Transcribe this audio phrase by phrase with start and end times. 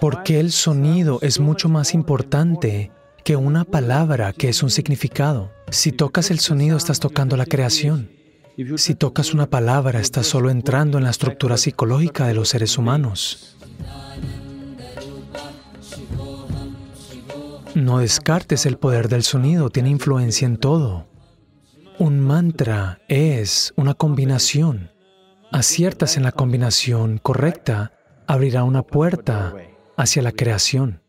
[0.00, 2.92] Porque el sonido es mucho más importante
[3.24, 5.52] que una palabra que es un significado.
[5.70, 8.10] Si tocas el sonido, estás tocando la creación.
[8.76, 13.56] Si tocas una palabra, estás solo entrando en la estructura psicológica de los seres humanos.
[17.74, 21.06] No descartes el poder del sonido, tiene influencia en todo.
[21.98, 24.90] Un mantra es una combinación.
[25.52, 27.92] Aciertas en la combinación correcta,
[28.26, 29.54] abrirá una puerta
[29.96, 31.00] hacia la creación.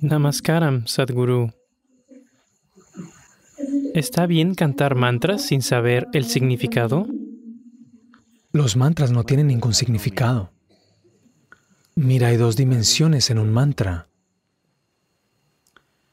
[0.00, 1.52] Namaskaram, Sadhguru.
[3.94, 7.06] ¿Está bien cantar mantras sin saber el significado?
[8.52, 10.50] Los mantras no tienen ningún significado.
[11.94, 14.08] Mira, hay dos dimensiones en un mantra.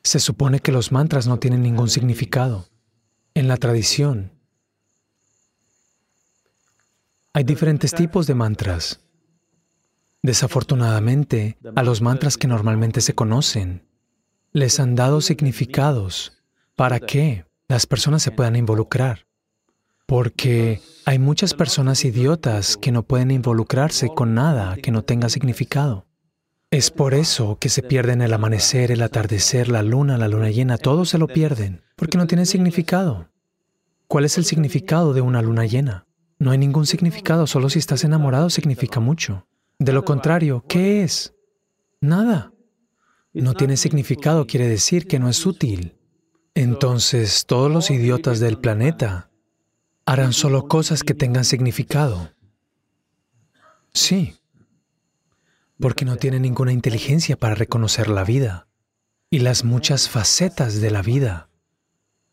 [0.03, 2.67] Se supone que los mantras no tienen ningún significado.
[3.33, 4.31] En la tradición,
[7.33, 8.99] hay diferentes tipos de mantras.
[10.21, 13.87] Desafortunadamente, a los mantras que normalmente se conocen,
[14.51, 16.43] les han dado significados
[16.75, 19.27] para que las personas se puedan involucrar.
[20.05, 26.05] Porque hay muchas personas idiotas que no pueden involucrarse con nada que no tenga significado.
[26.69, 30.77] Es por eso que se pierden el amanecer, el atardecer, la luna, la luna llena,
[30.77, 33.29] todo se lo pierden, porque no tiene significado.
[34.07, 36.05] ¿Cuál es el significado de una luna llena?
[36.41, 39.45] No hay ningún significado, solo si estás enamorado significa mucho.
[39.77, 41.35] De lo contrario, ¿qué es?
[41.99, 42.51] Nada.
[43.31, 45.99] No tiene significado quiere decir que no es útil.
[46.55, 49.29] Entonces, todos los idiotas del planeta
[50.03, 52.31] harán solo cosas que tengan significado.
[53.93, 54.33] Sí,
[55.79, 58.67] porque no tienen ninguna inteligencia para reconocer la vida
[59.29, 61.49] y las muchas facetas de la vida.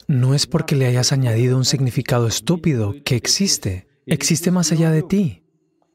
[0.06, 5.02] No es porque le hayas añadido un significado estúpido que existe, existe más allá de
[5.02, 5.44] ti.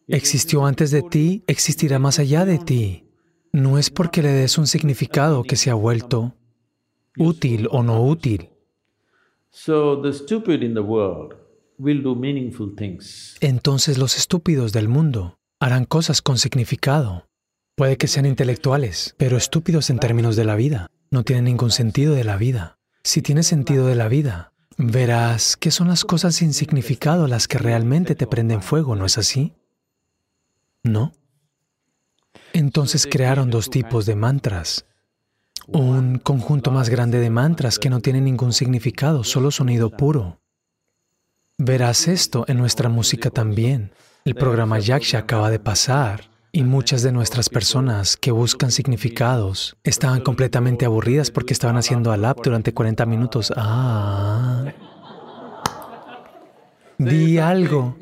[0.07, 3.09] Existió antes de ti, existirá más allá de ti.
[3.51, 6.35] No es porque le des un significado que se ha vuelto
[7.17, 8.49] útil o no útil.
[13.41, 17.27] Entonces los estúpidos del mundo harán cosas con significado.
[17.75, 20.87] Puede que sean intelectuales, pero estúpidos en términos de la vida.
[21.11, 22.77] No tienen ningún sentido de la vida.
[23.03, 27.57] Si tiene sentido de la vida, verás que son las cosas sin significado las que
[27.57, 29.53] realmente te prenden fuego, ¿no es así?
[30.83, 31.13] ¿No?
[32.53, 34.85] Entonces crearon dos tipos de mantras.
[35.67, 40.41] Un conjunto más grande de mantras que no tienen ningún significado, solo sonido puro.
[41.57, 43.91] Verás esto en nuestra música también.
[44.25, 50.21] El programa Yaksha acaba de pasar y muchas de nuestras personas que buscan significados estaban
[50.21, 53.51] completamente aburridas porque estaban haciendo alap durante 40 minutos.
[53.57, 54.65] Ah.
[56.99, 57.97] Di algo.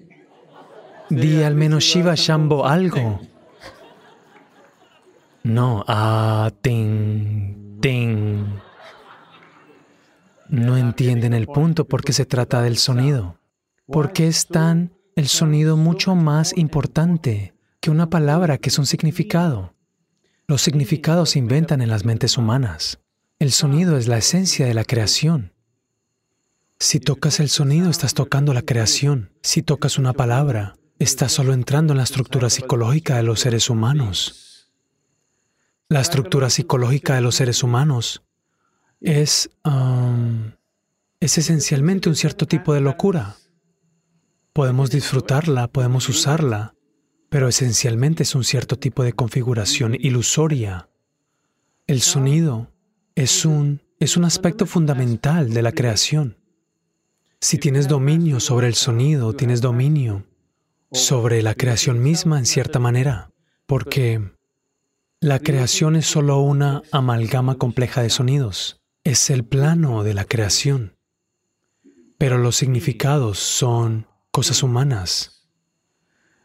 [1.09, 3.21] Di al menos Shiva Shambho algo.
[5.43, 8.47] No, ah, ting, ting.
[10.49, 13.37] No entienden el punto porque se trata del sonido.
[13.87, 18.85] ¿Por qué es tan el sonido mucho más importante que una palabra que es un
[18.85, 19.73] significado?
[20.47, 22.99] Los significados se inventan en las mentes humanas.
[23.39, 25.53] El sonido es la esencia de la creación.
[26.79, 29.31] Si tocas el sonido, estás tocando la creación.
[29.41, 34.71] Si tocas una palabra, está solo entrando en la estructura psicológica de los seres humanos.
[35.89, 38.23] La estructura psicológica de los seres humanos
[38.99, 40.51] es, um,
[41.19, 43.37] es esencialmente un cierto tipo de locura.
[44.53, 46.75] Podemos disfrutarla, podemos usarla,
[47.31, 50.89] pero esencialmente es un cierto tipo de configuración ilusoria.
[51.87, 52.73] El sonido
[53.15, 56.35] es un, es un aspecto fundamental de la creación.
[57.39, 60.25] Si tienes dominio sobre el sonido, tienes dominio
[60.91, 63.31] sobre la creación misma en cierta manera,
[63.65, 64.33] porque
[65.21, 70.97] la creación es solo una amalgama compleja de sonidos, es el plano de la creación,
[72.17, 75.40] pero los significados son cosas humanas.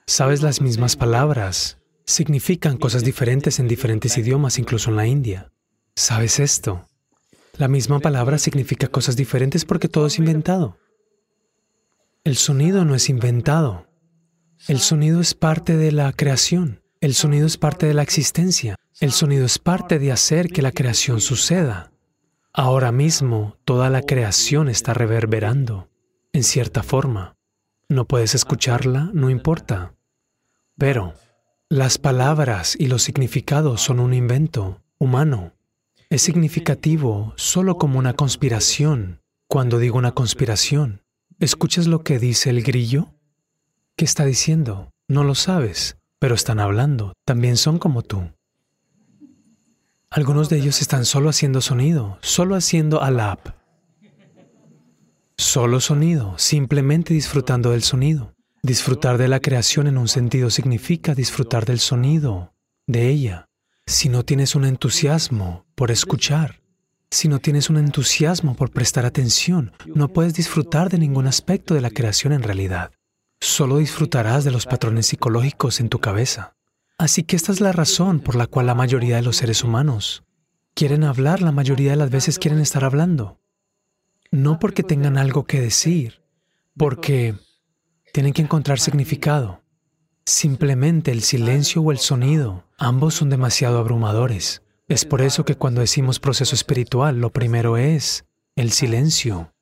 [0.09, 5.53] Sabes, las mismas palabras significan cosas diferentes en diferentes idiomas, incluso en la India.
[5.97, 6.87] ¿Sabes esto?
[7.59, 10.79] La misma palabra significa cosas diferentes porque todo es inventado.
[12.23, 13.89] El sonido no es inventado.
[14.69, 16.83] El sonido es parte de la creación.
[17.01, 18.77] El sonido es parte de la existencia.
[19.01, 21.91] El sonido es parte de hacer que la creación suceda.
[22.53, 25.91] Ahora mismo toda la creación está reverberando,
[26.33, 27.35] en cierta forma.
[27.89, 29.96] No puedes escucharla, no importa.
[30.79, 31.15] Pero
[31.71, 35.53] las palabras y los significados son un invento humano.
[36.11, 39.23] Es significativo solo como una conspiración.
[39.49, 41.03] Cuando digo una conspiración,
[41.41, 43.15] ¿escuchas lo que dice el grillo?
[43.97, 44.93] ¿Qué está diciendo?
[45.09, 47.15] No lo sabes, pero están hablando.
[47.25, 48.31] También son como tú.
[50.11, 53.49] Algunos de ellos están solo haciendo sonido, solo haciendo alap.
[55.39, 58.36] Solo sonido, simplemente disfrutando del sonido.
[58.63, 62.53] Disfrutar de la creación en un sentido significa disfrutar del sonido,
[62.87, 63.49] de ella.
[63.87, 66.61] Si no tienes un entusiasmo por escuchar,
[67.11, 71.81] si no tienes un entusiasmo por prestar atención, no puedes disfrutar de ningún aspecto de
[71.81, 72.91] la creación en realidad.
[73.41, 76.57] Solo disfrutarás de los patrones psicológicos en tu cabeza.
[76.99, 80.25] Así que esta es la razón por la cual la mayoría de los seres humanos
[80.75, 83.41] quieren hablar, la mayoría de las veces quieren estar hablando.
[84.31, 86.23] No porque tengan algo que decir,
[86.77, 87.35] porque
[88.17, 89.61] tienen que encontrar significado.
[90.25, 94.63] Simplemente el silencio o el sonido, ambos son demasiado abrumadores.
[94.89, 98.25] Es por eso que cuando decimos proceso espiritual, lo primero es
[98.55, 99.53] el silencio.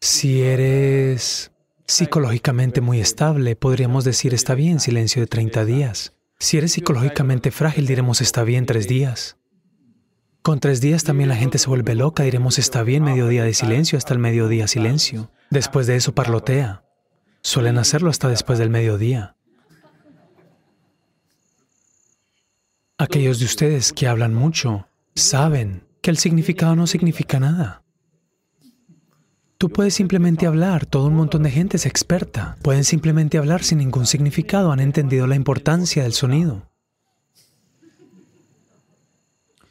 [0.00, 1.52] Si eres
[1.86, 6.14] psicológicamente muy estable, podríamos decir está bien, silencio de 30 días.
[6.40, 9.36] Si eres psicológicamente frágil, diremos está bien, tres días.
[10.42, 13.98] Con tres días también la gente se vuelve loca, diremos está bien, mediodía de silencio
[13.98, 15.30] hasta el mediodía silencio.
[15.48, 16.89] Después de eso parlotea.
[17.42, 19.36] Suelen hacerlo hasta después del mediodía.
[22.98, 27.82] Aquellos de ustedes que hablan mucho saben que el significado no significa nada.
[29.56, 32.56] Tú puedes simplemente hablar, todo un montón de gente es experta.
[32.62, 36.70] Pueden simplemente hablar sin ningún significado, han entendido la importancia del sonido.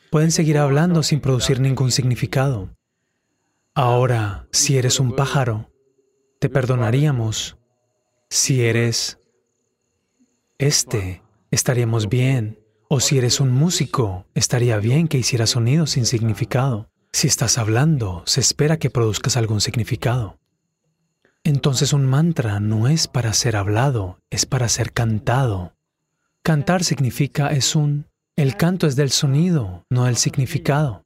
[0.10, 2.70] Pueden seguir hablando sin producir ningún significado.
[3.76, 5.70] Ahora, si eres un pájaro,
[6.40, 7.59] te perdonaríamos.
[8.30, 9.20] Si eres
[10.60, 12.60] este, estaríamos bien.
[12.90, 16.90] O si eres un músico, estaría bien que hicieras sonido sin significado.
[17.12, 20.38] Si estás hablando, se espera que produzcas algún significado.
[21.44, 25.76] Entonces un mantra no es para ser hablado, es para ser cantado.
[26.44, 28.08] Cantar significa es un...
[28.36, 31.06] El canto es del sonido, no del significado.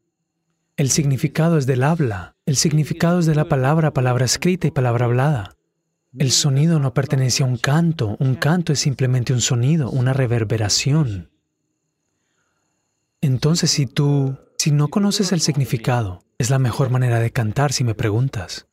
[0.77, 5.05] El significado es del habla, el significado es de la palabra, palabra escrita y palabra
[5.05, 5.55] hablada.
[6.17, 11.31] El sonido no pertenece a un canto, un canto es simplemente un sonido, una reverberación.
[13.21, 17.83] Entonces si tú si no conoces el significado, es la mejor manera de cantar si
[17.83, 18.69] me preguntas.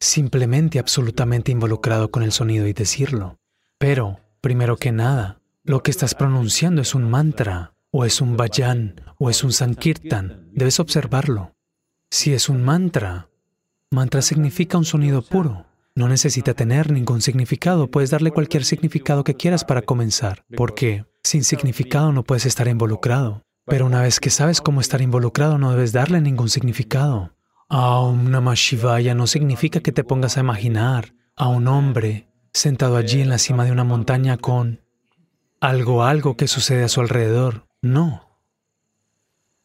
[0.00, 3.38] Simplemente absolutamente involucrado con el sonido y decirlo.
[3.78, 9.00] Pero, primero que nada, lo que estás pronunciando es un mantra, o es un vayan,
[9.16, 10.48] o es un sankirtan.
[10.50, 11.54] Debes observarlo.
[12.10, 13.28] Si es un mantra,
[13.92, 15.67] mantra significa un sonido puro.
[15.98, 21.42] No necesita tener ningún significado, puedes darle cualquier significado que quieras para comenzar, porque sin
[21.42, 23.42] significado no puedes estar involucrado.
[23.66, 27.34] Pero una vez que sabes cómo estar involucrado, no debes darle ningún significado.
[27.68, 33.20] Aum Namah Shivaya no significa que te pongas a imaginar a un hombre sentado allí
[33.20, 34.80] en la cima de una montaña con
[35.60, 37.66] algo, algo que sucede a su alrededor.
[37.82, 38.38] No.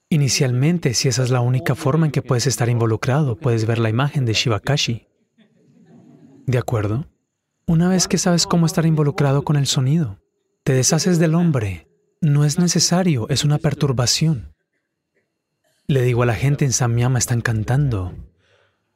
[0.09, 3.89] Inicialmente, si esa es la única forma en que puedes estar involucrado, puedes ver la
[3.89, 5.12] imagen de Shivakashi.
[6.45, 7.07] ¿De acuerdo?
[7.65, 10.19] Una vez que sabes cómo estar involucrado con el sonido,
[10.63, 11.87] te deshaces del hombre
[12.23, 14.55] no es necesario, es una perturbación.
[15.87, 18.15] Le digo a la gente en Samyama están cantando.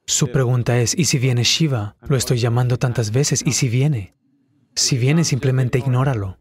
[0.06, 1.98] Su pregunta es, ¿y si viene Shiva?
[2.08, 4.16] Lo estoy llamando tantas veces, ¿y si viene?
[4.76, 6.40] Si viene, simplemente ignóralo.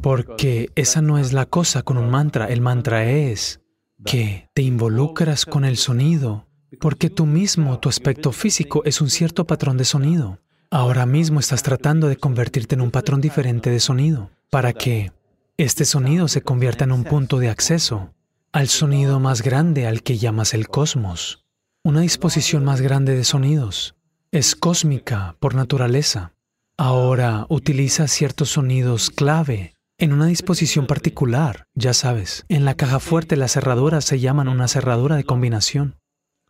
[0.00, 2.46] Porque esa no es la cosa con un mantra.
[2.46, 3.60] El mantra es
[4.06, 6.43] que te involucras con el sonido,
[6.80, 10.38] porque tú mismo, tu aspecto físico, es un cierto patrón de sonido.
[10.70, 15.12] Ahora mismo estás tratando de convertirte en un patrón diferente de sonido para que
[15.56, 18.12] este sonido se convierta en un punto de acceso
[18.52, 21.44] al sonido más grande al que llamas el cosmos.
[21.82, 23.94] Una disposición más grande de sonidos.
[24.32, 26.32] Es cósmica por naturaleza.
[26.76, 32.44] Ahora utiliza ciertos sonidos clave en una disposición particular, ya sabes.
[32.48, 35.96] En la caja fuerte las cerraduras se llaman una cerradura de combinación.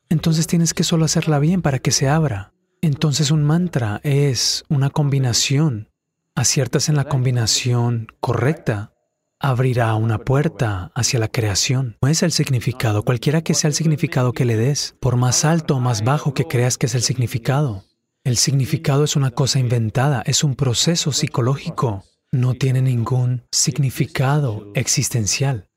[0.08, 2.52] Entonces tienes que solo hacerla bien para que se abra.
[2.80, 5.88] Entonces un mantra es una combinación
[6.34, 8.92] aciertas en la combinación correcta,
[9.38, 11.96] abrirá una puerta hacia la creación.
[12.02, 15.76] No es el significado, cualquiera que sea el significado que le des, por más alto
[15.76, 17.84] o más bajo que creas que es el significado.
[18.24, 25.68] El significado es una cosa inventada, es un proceso psicológico, no tiene ningún significado existencial.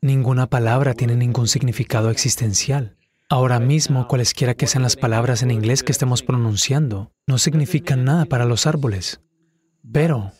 [0.00, 2.96] Ninguna palabra tiene ningún significado existencial.
[3.30, 8.24] Ahora mismo, cualesquiera que sean las palabras en inglés que estemos pronunciando, no significan nada
[8.24, 9.20] para los árboles.
[9.92, 10.32] Pero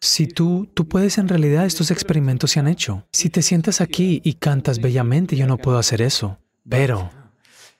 [0.00, 3.06] si tú, tú puedes en realidad, estos experimentos se han hecho.
[3.10, 6.38] Si te sientas aquí y cantas bellamente, yo no puedo hacer eso.
[6.68, 7.10] Pero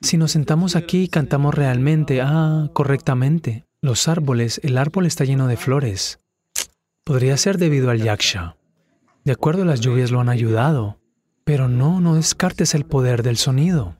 [0.01, 5.47] si nos sentamos aquí y cantamos realmente, ah, correctamente, Los árboles, el árbol está lleno
[5.47, 6.19] de flores.
[7.03, 8.55] Podría ser debido al yaksha.
[9.23, 10.99] De acuerdo, las lluvias lo han ayudado,
[11.43, 13.97] pero no, no descartes el poder del sonido.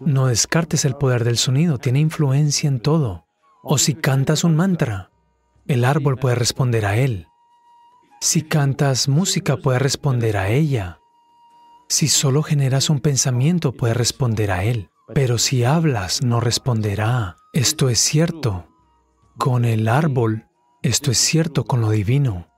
[0.00, 3.24] No descartes el poder del sonido, tiene influencia en todo.
[3.62, 5.10] O si cantas un mantra,
[5.66, 7.26] el árbol puede responder a él.
[8.20, 11.00] Si cantas música, puede responder a ella.
[11.88, 14.90] Si solo generas un pensamiento, puede responder a él.
[15.14, 17.36] Pero si hablas, no responderá.
[17.52, 18.66] Esto es cierto.
[19.38, 20.46] Con el árbol,
[20.82, 22.48] esto es cierto con lo divino.